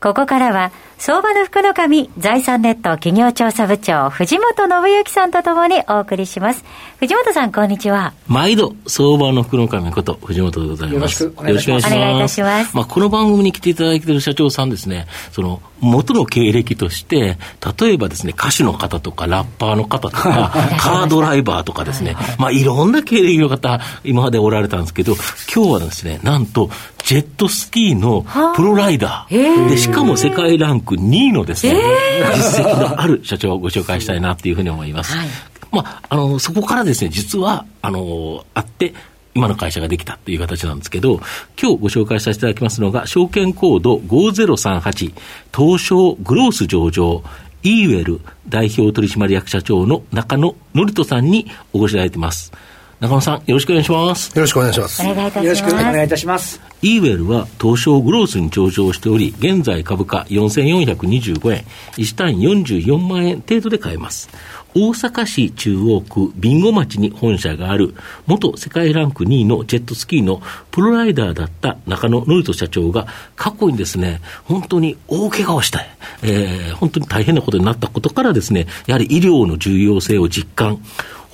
[0.00, 6.64] ここからは相場の福の神財産ネット企業調査部長藤本信之さんとともにお送りします。
[7.00, 8.14] 藤本さんこんにちは。
[8.26, 11.24] 毎度相場の福の神こと藤本でございます。
[11.24, 11.94] よろしくお願いします。
[11.94, 12.74] お願いいたします。
[12.74, 15.06] まあこの番組に来ていただいている社長さんですね。
[15.32, 17.38] その元の経歴として
[17.80, 25.14] 例えばですね歌手の方とかラッパーの方とかカードライバーとかですねまあいろんな経歴の方今までおられたんですけど
[25.54, 26.70] 今日はですねなんと
[27.04, 29.68] ジェットスキーのプロライダー。
[29.68, 31.74] でしかも世界ランク2位のですね、
[32.20, 35.16] えー、実績のある社長をご紹介したいなというふうに思います。
[35.16, 35.28] はい、
[35.72, 38.94] まあ、あの、そこからですね、実は、あの、あって、
[39.34, 41.20] 今の会社ができたっていう形なんですけど、
[41.60, 45.14] 今日ご紹介させていただきますのが、証券コード5038、
[45.56, 47.22] 東証グロース上場、
[47.62, 52.52] イーウェル代表取締役社長の中野典人さんにお越しいただいています。
[53.00, 54.28] 中野さん、よろしくお願いします。
[54.36, 55.00] よろしくお願いします。
[55.00, 55.44] お願いいたします。
[55.46, 56.60] よろしくお願いいたします。
[56.82, 61.64] イーウェルは東証グロースに上場しており、現在株価4425円、
[61.96, 64.28] 1単位44万円程度で買えます。
[64.74, 67.94] 大阪市中央区備後町に本社がある、
[68.26, 75.88] 元世界ランク2位のジェットスキーのプロライダーだった中野典人社長が、過去にですね、本当に大怪我をしたい、
[76.22, 80.80] えー、本当に大変なことになったことからですね、やはり医療の重要性を実感、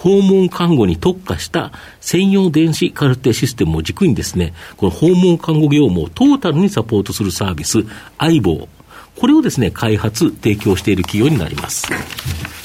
[0.07, 7.85] 訪問看護に特化した専用電子カルテシステムを軸にですね、この訪問看護業務をトータルにサポートするサービス、
[8.17, 8.69] 相棒。
[9.17, 11.89] これをですね、開発、提供している企業になります。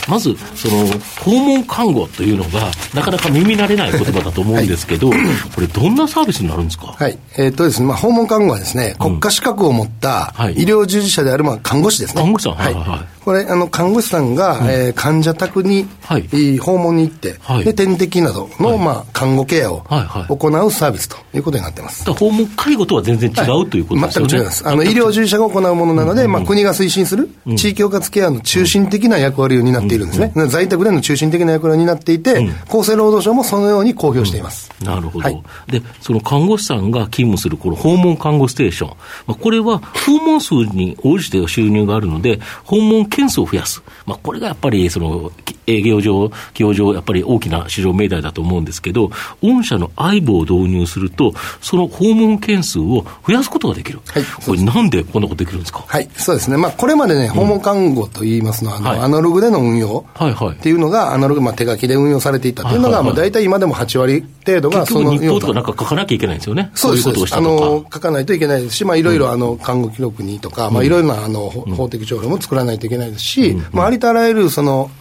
[0.07, 0.85] まず、その、
[1.21, 5.19] 訪問看護というのが、なかなか耳慣れない言葉だと思うんですけど、はい、
[5.55, 6.93] これ、どんなサービスになるんですか？
[6.95, 7.17] はい。
[7.37, 12.21] えー、っとですね、まあ、訪問看護はですね、国家資格を持った医療従事者である、まあ、看護師ですね。
[12.21, 13.20] 看護師さん、はい、はい、はい。
[13.23, 19.83] これ、あの、看護師さんが、うん、えー、患者宅に、はい、訪問に行って、はい、で、点滴などの、はい、まあ、看護ケアを
[20.29, 22.11] 行うサービスということになってます。
[22.11, 24.27] 訪問介護とは全然違う、ということですね。
[24.27, 24.67] 全く違います。
[24.67, 30.31] あの、医療従事者が行うものなので、うん、まあ、国が推進する、地域包括ケアの中心的な役割を担っているんですね。
[30.47, 34.71] 在宅での中心的な役割を担っていて、厚生労働省もそのように公表しています。
[34.83, 35.29] なるほど。
[35.67, 38.89] で、その看護師さんが勤務する、この訪問看護ステーション。
[39.27, 43.83] まあ、これは、訪問数に応じて収入があるので、訪問件数を増やす。
[44.05, 45.31] まあ、これがやっぱりその
[45.67, 49.11] 営業上、企業上、やっぱり大きな市場命題だと思うんですけど、
[49.41, 60.05] 御社の相棒を導入すると、その訪問件数を増やすことができる、はい、これ、なんでこんなことできるんですか、はい、そうですね、まあ、これまでね、訪問看護といいますのは、あの、はい、アナログでの運用。
[60.19, 74.91] っていうのが、アナログ、まあ、手書きで運用されていたというのが、まあ、大体今でも8割程度がその日報とかなんか書かなきゃいけないんですよね、そういうことをしたあの書かないといけないですし、まあ、いろいろあの看護記録にとか、まあ、いろいろなあの法的条例も作らないといけないですし、まあ、ありとあらゆるその、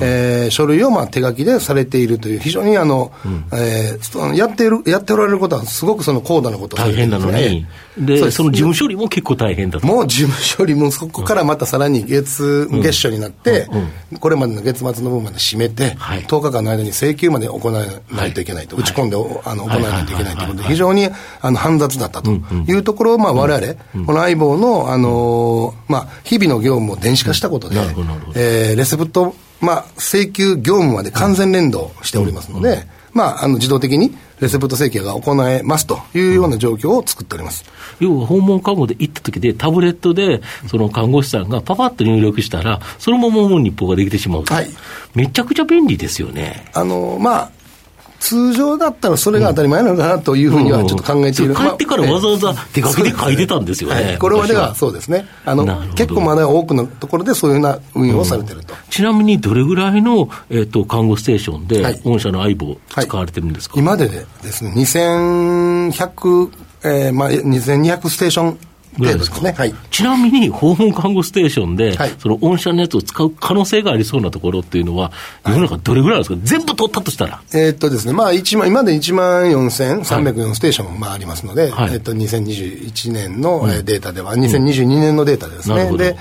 [0.00, 7.66] えー、書類をまあ手書きでされているという、非常にあの、うん、えー、やっている、やっておられることは、すごくその高度なこと大変なのに、
[7.98, 9.86] でその事務処理も結構大変だと。
[9.86, 13.68] もう事務処理も、そこからまたさらに月、うん、月初になって、
[14.10, 21.08] うん、これまでの月末の分まで締めて、はい、10日間の間に請求まで行わないといけないと、はい、打ち込んで、あの行わないといけないということで、非常に
[21.40, 22.30] あの煩雑だったと。
[22.30, 23.74] いうところを、まあ、我々、
[24.06, 27.76] この相棒の、あのまあ、日々の業務を電子化したことで、
[28.36, 32.82] えー、レセプトまあ、請求業務まで完全連動しておりますので、うん、
[33.14, 37.64] まあ、あの自動的にレセプト請求が行えますというような状況を作っております。
[38.00, 44.68] 要は訪問看護で行った時で、タブレットで、その看護師さんがパパッと入力したら、そのままもう日報ができてしまうはい。
[45.14, 46.70] めちゃくちゃ便利ですよね。
[46.72, 47.50] あの、まあ、
[48.20, 54.74] 通常だったらそれが当たり前なのかなというふうにはちょっと考えている、帰ってからわざわざ手書きで書いてたんですよね、はい、これまでは。
[54.74, 55.26] そうですね。
[55.44, 55.64] あの
[55.94, 66.50] 結構まだ多くのところでそういうような運用をされてると、うん、ちなみにどれぐらいの、えーと、看護ステーションで、御社の相棒使われてるんですか、はい、今でですね2100、
[66.84, 68.58] えーまあ、2200ステーション
[68.98, 69.40] ぐらいですか？
[69.40, 69.52] ね。
[69.52, 69.74] はい。
[69.90, 75.12] ちなみに、訪問看護ステーションで、はい、その御社のやつを使う可能性がありそうなところっていうのは、
[75.46, 77.42] 世の中どれぐらいですか、全部取ったとしたら？
[77.52, 85.96] えー、っとですね、まあ、一万、今で1万4304ステーション、まあ、ありますので、はい、えー、っと、2021年のデータでは、うん、2022年のデータですね。
[85.96, 86.16] で、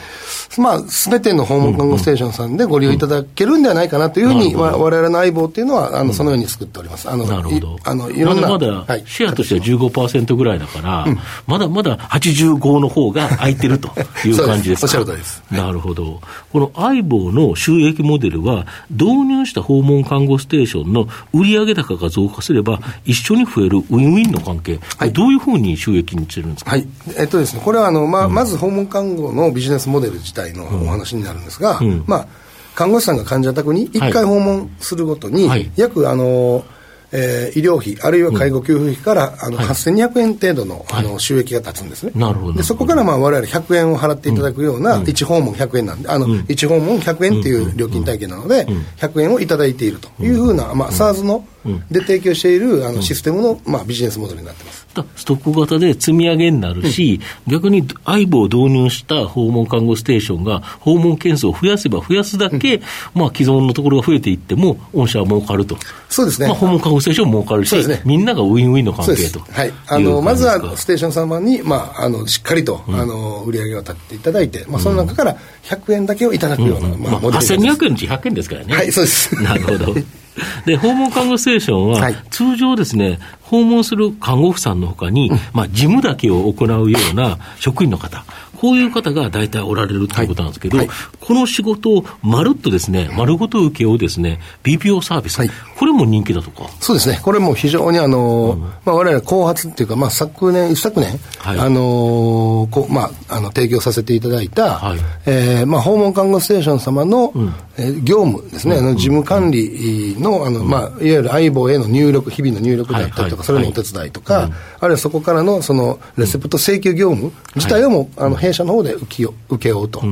[0.58, 7.10] まあ、すべての訪問看護ステーションさんでご利用いただけるんではないかなというふうに、われわれの相棒っていうのは、あの、そのように作っております。
[7.10, 7.78] あの、なるほど。
[7.84, 8.50] あの、いろんな。
[8.50, 11.06] まだまだ、シェアとしては15%ぐらいだから、
[11.46, 13.90] まだまだ85の方が空いてると
[14.26, 14.98] いう感じですか？
[15.00, 15.44] おっしゃるです。
[15.52, 16.20] なるほど。
[16.52, 26.88] この相棒の収益モデルは、導入した訪問看護ステーションの売上高が増加すれば、一緒に増えるウィンウィンの関係、はい、どういうふうに収益にしてるんですか、はい、
[27.18, 32.28] えっとですね、これはあの、まあ、まず訪問看護のビジネスモデル自体のお話になるんですが、うん、まあ、
[32.76, 36.64] 看護師さんが患者宅に1回訪問するごとに、約あの、
[37.12, 42.12] えー、医療費、あるいは介護給付費から、あの、はい、8200円程度の、あの、収益が立つんですね。
[42.16, 42.54] なるほど。
[42.54, 51.46] で、そこから、まあ、我々100円を払っていただくような、1訪問100円なんで、あの、1訪問100円っていう料金体系なので、100円をいただいているというふうな、まあ、SARS の、
[51.92, 54.88] で提供しているあのシステムの、まあ、ビジネスモデルになってます。
[55.16, 62.82] ストック型で積み上げになるし、うん、逆に相棒を導入した訪問看護ステーションが訪問件数を増やせば増やすだけ、うん、
[63.14, 65.78] まあ、既存のところが増えていっても、御社は儲かると、
[66.10, 69.40] そうですね、まあ、訪問看護ステーションも儲かるし、ね、みんながウィンウィンの関係と。
[69.40, 78.76] はい、あのまずはステーション様に、まあ、あのしっかりと、うん、あの売り上げを立っていただいて、まあ、その中から100円だけをいただくような、まあ、モデル8200円のうち100円ですからね。
[78.76, 79.36] はい、そうです。
[79.44, 79.96] なるほど
[80.66, 88.24] で、訪問看護ステーションは、通常ですね、訪問する看護婦さんのほかに、まあ、事務だけを行うような職員の方、
[88.60, 90.88] こういう方が大体おられるということなんですけど、はい。
[90.88, 96.70] はい、この仕事をまるっとですね、丸ごと受けをですね、BPO サービス、はい、これも人気だとか？
[96.82, 114.50] そうですね、これも非常にあの、うん、まあ我々後発っていうか、まあ昨年、一昨年、はい、あのこまあ、あの、提供させていただいた、はい、えー、まあ訪問看護ステーション様の、うん、えー、業務ですね、あの事務管理の、あの、まあ、いわゆる相棒への入力、日々の入力だったりとか、それのお手伝いとか、
[114.82, 120.04] あるいはそこからの、その、レセプト請求業務自体をも、あの、弊社の方で受け受けようと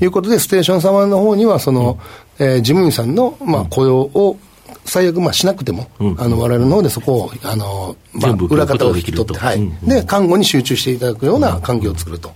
[0.00, 1.98] いうことで、ステーション様の方には、その、
[2.38, 4.38] えー、事務員さんの、まあ、雇用を
[4.86, 12.32] 最悪まあしなくても、うん、あの我々の方でそこをあの、まあ、裏方を引き取って、はい、で看護に集中していただくような環境を作ると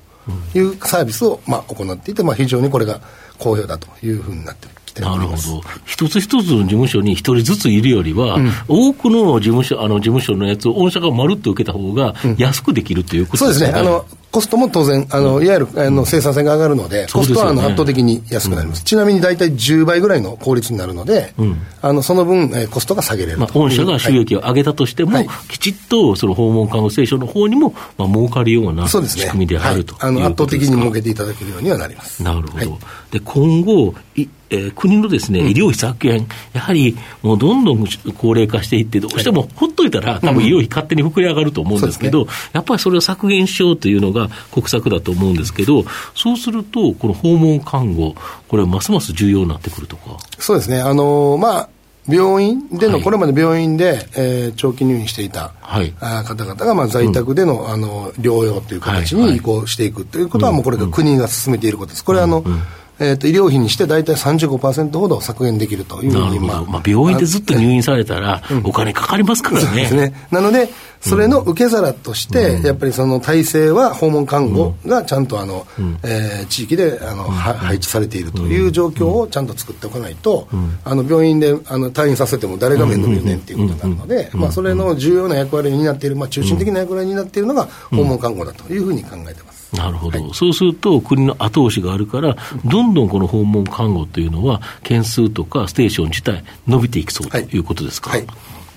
[0.55, 3.01] いうサービスを、まあ、行っていて、まあ、非常にこれが
[3.39, 5.37] 好評だというふうになってきてなるほど、
[5.85, 13.91] 一つ一つの事務所に一人ずついるよりは、うん、多くの事務所あの事務所のやつを御社がまるっと受けた方が安くできるということですね、うん、そうですね。
[13.91, 21.35] あのコストも当然、あのいわゆるあの生産性が上がるので、コストはあの圧倒的に安くなります、ちなみに大体10倍ぐらいの効率になるので、
[21.83, 25.19] あのその分、えコストが下げれるまあ、御社が収益を上げたとしても、
[25.49, 29.01] きちっとその訪問看護ステーションの方にも、まあ儲かるような仕
[29.31, 32.23] 組みであるとあの圧倒的に儲けていただけるようにはなります。
[32.23, 32.79] なるほど、
[33.11, 37.87] で今後いえー、国のですね、医療費削減、やはりもうどんどん
[38.19, 44.20] 高齢化していって、どうしてもほっといたら、多分医療費勝手に膨れ上がると思うんですけど、やっぱりそれを削減しようというのが
[44.53, 45.85] 国策だと思うんですけど、
[46.15, 48.15] そうすると、この訪問看護、
[48.49, 50.19] これ、ますます重要になってくるとか？
[50.39, 51.69] そうですね、あのー、まあ
[52.09, 62.05] 病院での、はい、これまで病院で、えー、長期入院していた、はい、あ方々が、まあ、在宅でのうん、あの療養という形に移行していくということは、もうこれが国が進めていることです。
[62.05, 62.63] これはあの、うん
[63.01, 69.83] えーと、医療費にして大体35%ほど削減できるというふうに、まあ、まあ、病院でずっと入院されたら、お金かかりますからね。
[69.83, 70.13] ですね。
[70.31, 70.69] なので、
[71.01, 80.49] それの受け皿として、うん、やっぱりその体制は訪問看護がちゃんとあの、うん、えー、地域であの、うん、配置されているという状況をちゃんと作っておかないと、
[80.85, 83.41] あの病院であの退院させても誰が面倒見るねん。
[83.41, 89.75] っていうことになるので、まあ、それの重要な役割になっている、まあ、中心的な役割になっているのが訪問看護だというふうに考えてます。
[89.75, 98.11] なるほど、はい、そうすると、国の後押しがあるから、どんどんこの訪問看護というのは、件数とかステーション自体、伸びていきそうということですか？
[98.11, 98.27] はい、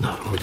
[0.00, 0.42] なるほど。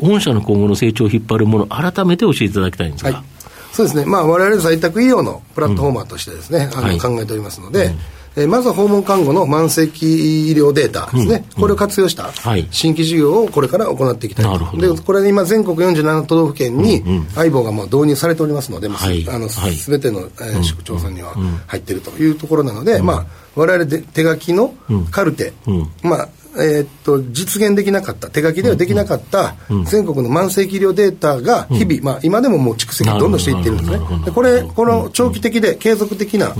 [0.00, 3.12] 御社の今後の成長を引っ張るもの、改めて教えていただきたいんですが。
[3.12, 3.24] はい、
[3.72, 7.98] そうですね、まあ、われわれ在宅医療のプラットフォーマーとしてですね、うん、あの考えておりますので、うん。
[8.36, 12.30] えー、まずは訪問看護の慢性期医療データですね、うん、これを活用した
[12.70, 17.02] 新規事業をこれから行っていきたいと、でこれ今、全国47都道府県に
[17.34, 21.34] 相棒がもう導入されておりますので、はい、あのすべての、えー、市区町村には
[21.66, 24.74] 入っているというところなので、まあ、我々で手書きの
[25.10, 25.54] カルテ、
[26.02, 26.28] まあ、
[26.58, 33.98] えー、っと実現できなかった、手書きではできなかった全国の慢性期医療データが日々、まあ、今でももう蓄積どんどんしていってるんですね。
[34.24, 36.54] でこれ、この長期的で継続的な、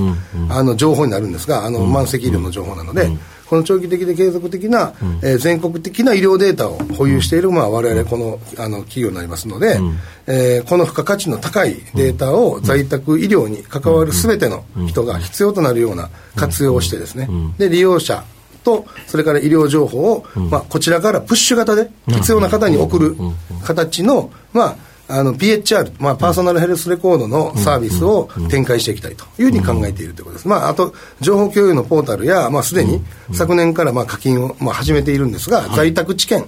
[0.50, 3.09] あの情報になるんですが、あの慢性期医療の情報なので、
[3.49, 18.25] この長期的で継続的な、えー、全国的な医療データを保有している、まあ、我々このあの企業になりますので、うん、えー、この付加価値の高いデータを在宅医療に関わるすべての人が必要となるような活用をしてですね、で利用者
[18.66, 23.16] と、それから医療情報を、まあ、こちらからプッシュ型で必要な方に送る
[23.64, 24.76] 形の、ま
[25.08, 36.44] あ、あの PHR、まあ、パーソナルヘルスレコードのサービスを展開していきたいというふうに考えているということです、まあ、あと情報共有のポータルや、まあ、すでに昨年からまあ課金をまあ始めているんですが、在宅知見、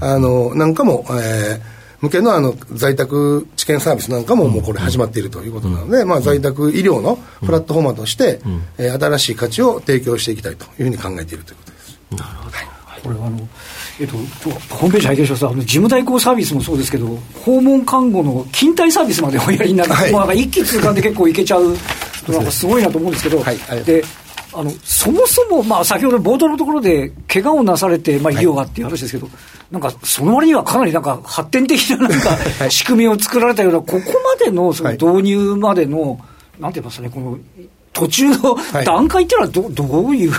[0.00, 1.73] あのなんかも、えー、
[2.04, 8.40] 向けのあの在宅治験サービスなんかももうこれ始まっているということなので、まあ、在宅医療のプラットフォーマーとして、
[8.78, 11.98] えー、新しい価値を提供していきたいというふうに考えているということです。
[12.10, 13.48] なるほど、はい、これはあの
[14.00, 14.16] えっと、
[14.74, 21.76] ホームページ拝見しますと、事務代行サービスもそうですけど、訪問看護の勤怠サービスまでおやりになる、はい、もうなんか一気通貫で結構いけちゃう、
[22.28, 24.02] なんかすごいなと思うんですけど、はい、で
[24.54, 29.34] あのそもそも、まあ、先ほど冒頭のところで、怪我をなされて、まあ、医療がっていう話ですけど、はい、
[29.72, 36.20] なんかその割にはかなりなんか発展的ななんか仕組みを作られたような、ここまでのその導入までの、
[36.58, 37.38] なんて言いますかね、この
[37.92, 40.32] 途中の段階っていうのはど、どういう。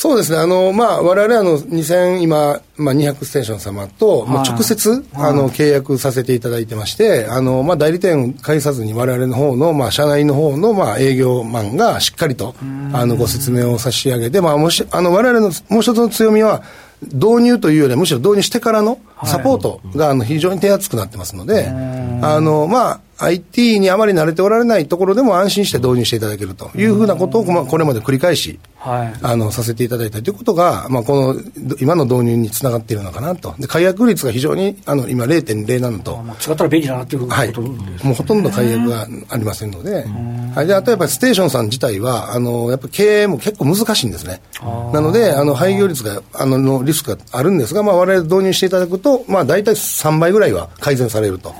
[0.00, 12.54] そうですね、あの、まあ、我々あの、2000、今、まあ、200ステーション様と、まあ、直接、あの、契約させていただいてまして、あの、まあ、代理店介さずに我々の方の、まあ、社内の方の、まあ、営業マンがしっかりと、
[12.94, 16.62] あの、ご説明を差し上げて、まあ、もし、あの、我々のもう一つの強みは、
[17.02, 31.40] 導入というよりはむしろ導入してからのサポートがあの非常に手厚くなってますので、あの、まあ、IT にあまり慣れておられないところでも安心して導入していただけるというふうなことを、これまで繰り返し、はい、あのさせていただいたということが、まあ、この
[31.80, 40.04] 今の導入につながっているのかなと、で解約率が非常にあの今、0.07と、まあ、使ったら便利だなということ、はい、もうほとんど解約がありませんので、
[40.54, 44.40] はい、であとやっぱりステーションさん自体は、あのやっぱ経営も結構難しいんですね。
[44.92, 51.54] なので、あの廃業率があののリスクがあるんですが、まあ、我々導入していただくと、まあ、大体3倍ぐらいは改善されると。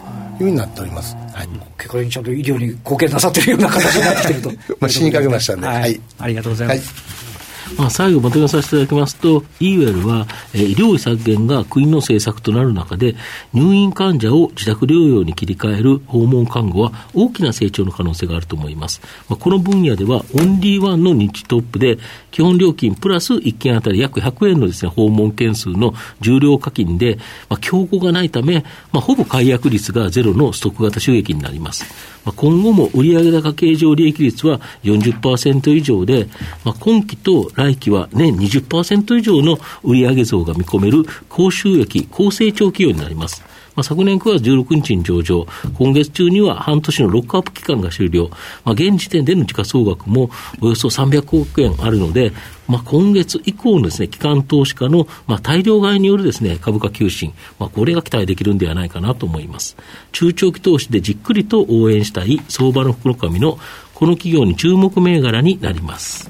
[0.44, 1.14] いうふうになっております。
[1.34, 4.50] はい、結果にちゃんと医療に貢献なさってるような形になってきてると。
[4.80, 6.00] まあ死にかけましたんで、はい、はい。
[6.18, 7.29] ありがとうございます。
[7.78, 13.14] まあ、最後まとめさせていただきますと、イーウェルは、えー、医療費削減が国の政策となる中で、
[13.52, 19.00] 入院患者を自宅療養に切り替える訪問看護は大きな成長の可能性があると思います。
[19.28, 21.98] まあ、この分野では、オンリーワンの日トップで、
[22.30, 31.84] 基本料金プラス1件あたり約100円のですね、訪問件数の重量課金で、まあ、競合がないため、まあ、ほぼ解約率がゼロのストック型収益になります。
[32.24, 36.28] まあ、今後も売上高経常利益率は40%以上で、
[36.64, 43.42] まあ、今期と来期は年20%以上の売上増が見込める高収益、高成長企業になります。
[43.80, 45.46] まあ、昨年9月16日に上場、
[45.78, 52.32] 今月中には半年のロックアップ期間が終了、まあ、現時点での時価総額もおよそ300億円あるので、
[52.68, 59.78] まあ、今月以降のですね、機関投資家の、まあ、大量買いによるですね、株価急進、まあ、これが期待できるんではないかなと思います。
[60.12, 63.58] 中長期投資でじっくりと応援したい相場の福の神の
[63.94, 66.28] この企業に注目銘柄になります。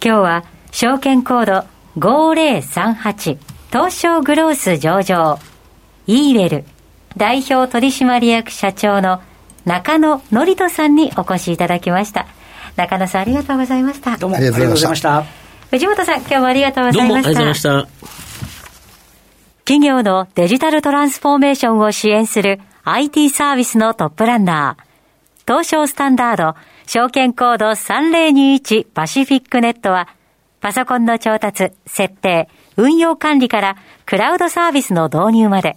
[0.00, 1.66] 今日は証券コード
[1.98, 3.38] 5038
[3.72, 5.38] 東証グロース上場
[6.10, 6.64] イーウェル
[7.16, 9.22] 代表取締役社長の
[9.64, 12.26] 中野則人さんにお越しいただきました。
[12.74, 14.16] 中野さんありがとうございました。
[14.16, 15.24] どうもありがとうございました。
[15.70, 17.04] 藤本さん今日もありがとうございました。
[17.04, 17.88] どうもありがとうございました。
[19.64, 24.84] 企業のデジタルトランスフォーメーションを支援する IT サービスのトップランナー
[25.46, 26.56] 東証スタンダード
[26.88, 30.08] 証券コード3021パシフィックネットは
[30.60, 33.76] パソコンの調達、設定、運用管理から
[34.06, 35.76] クラウドサービスの導入まで、